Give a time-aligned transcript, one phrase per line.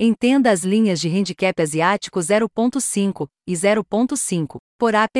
[0.00, 5.16] Entenda as linhas de handicap asiático 0.5 e 0.5 por AP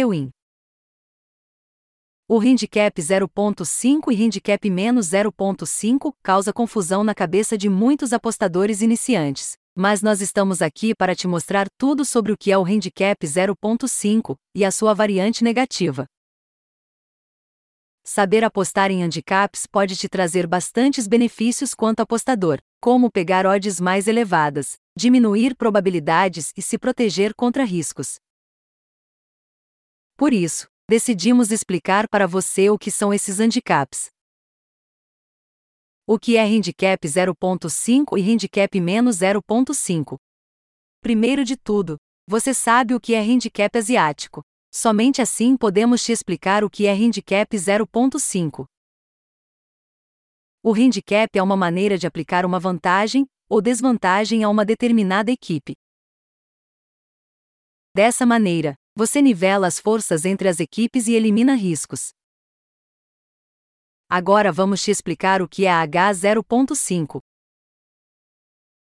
[2.29, 9.57] O handicap 0.5 e handicap menos 0.5 causa confusão na cabeça de muitos apostadores iniciantes,
[9.75, 14.37] mas nós estamos aqui para te mostrar tudo sobre o que é o handicap 0.5
[14.55, 16.07] e a sua variante negativa.
[18.11, 24.09] Saber apostar em handicaps pode te trazer bastantes benefícios quanto apostador, como pegar odds mais
[24.09, 28.17] elevadas, diminuir probabilidades e se proteger contra riscos.
[30.17, 34.09] Por isso, decidimos explicar para você o que são esses handicaps.
[36.07, 40.17] O que é handicap 0.5 e handicap menos 0.5?
[41.03, 44.41] Primeiro de tudo, você sabe o que é handicap asiático.
[44.71, 48.67] Somente assim podemos te explicar o que é handicap 0.5.
[50.63, 55.75] O handicap é uma maneira de aplicar uma vantagem ou desvantagem a uma determinada equipe.
[57.95, 62.11] Dessa maneira, você nivela as forças entre as equipes e elimina riscos.
[64.09, 67.21] Agora vamos te explicar o que é H 0.5.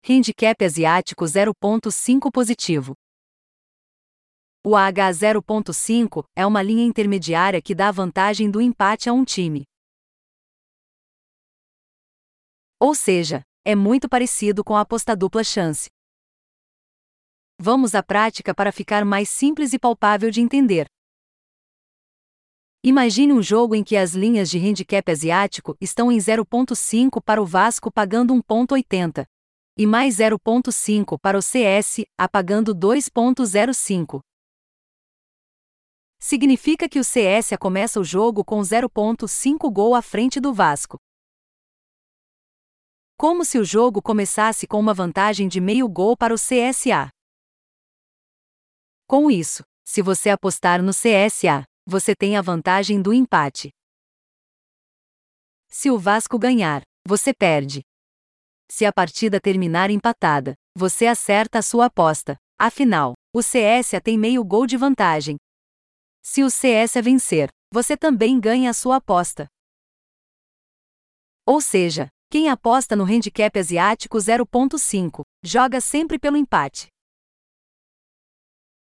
[0.09, 2.95] Handicap asiático 0.5 positivo.
[4.63, 9.25] O AH 0.5 é uma linha intermediária que dá a vantagem do empate a um
[9.25, 9.65] time.
[12.79, 15.89] Ou seja, é muito parecido com a aposta dupla chance.
[17.59, 20.87] Vamos à prática para ficar mais simples e palpável de entender.
[22.85, 27.47] Imagine um jogo em que as linhas de handicap asiático estão em 0.5 para o
[27.47, 29.25] Vasco pagando 1.80
[29.79, 34.21] e mais 0.5 para o CS, apagando 2.05
[36.21, 40.99] significa que o CSA começa o jogo com 0.5 gol à frente do Vasco.
[43.17, 47.11] Como se o jogo começasse com uma vantagem de meio gol para o CSA.
[49.07, 53.71] Com isso, se você apostar no CSA, você tem a vantagem do empate.
[55.69, 57.83] Se o Vasco ganhar, você perde.
[58.71, 62.37] Se a partida terminar empatada, você acerta a sua aposta.
[62.59, 65.37] Afinal, o CSA tem meio gol de vantagem,
[66.23, 69.47] se o CS vencer, você também ganha a sua aposta.
[71.47, 76.87] Ou seja, quem aposta no handicap asiático 0.5 joga sempre pelo empate.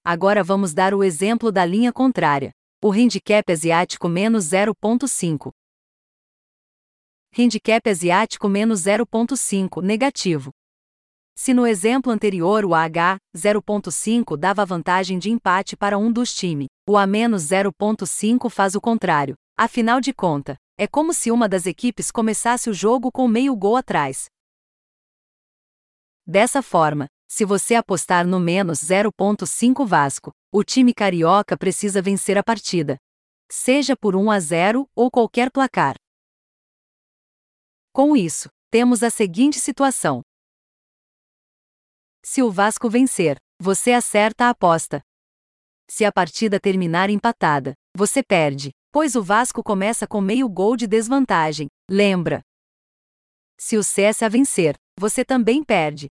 [0.04, 2.52] Agora vamos dar o exemplo da linha contrária.
[2.84, 5.52] O handicap asiático menos 0.5.
[7.38, 10.52] Handicap asiático menos 0.5 negativo.
[11.40, 16.66] Se no exemplo anterior o AH 0.5 dava vantagem de empate para um dos times,
[16.90, 19.36] o A-0.5 faz o contrário.
[19.56, 23.76] Afinal de contas, é como se uma das equipes começasse o jogo com meio gol
[23.76, 24.26] atrás.
[26.26, 32.44] Dessa forma, se você apostar no menos 0.5 Vasco, o time carioca precisa vencer a
[32.44, 32.98] partida.
[33.48, 35.98] Seja por 1 a 0 ou qualquer placar.
[37.94, 40.22] Com isso, temos a seguinte situação:
[42.30, 45.02] se o Vasco vencer, você acerta a aposta.
[45.90, 50.88] Se a partida terminar empatada, você perde, pois o Vasco começa com meio gol de
[50.88, 51.70] desvantagem.
[51.90, 52.42] Lembra?
[53.58, 56.10] Se o CSA vencer, você também perde.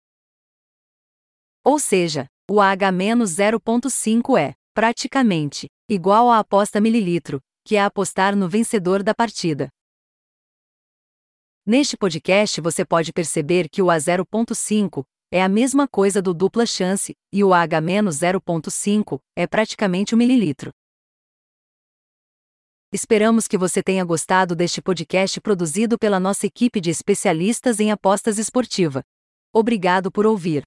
[1.64, 9.02] Ou seja, o H-0.5 é, praticamente, igual à aposta mililitro, que é apostar no vencedor
[9.02, 9.70] da partida.
[11.64, 17.16] Neste podcast você pode perceber que o A0.5 é a mesma coisa do dupla chance,
[17.32, 20.70] e o H-0.5 é praticamente um mililitro.
[22.92, 28.36] Esperamos que você tenha gostado deste podcast produzido pela nossa equipe de especialistas em apostas
[28.36, 29.02] esportiva.
[29.50, 30.64] Obrigado por ouvir.